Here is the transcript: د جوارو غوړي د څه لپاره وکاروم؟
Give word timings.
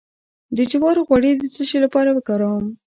د 0.55 0.59
جوارو 0.71 1.01
غوړي 1.07 1.31
د 1.37 1.43
څه 1.53 1.77
لپاره 1.83 2.09
وکاروم؟ 2.13 2.65